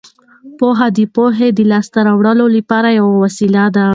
[0.57, 3.87] پوهه د پوهې د لاسته راوړلو لپاره یوه وسیله ده.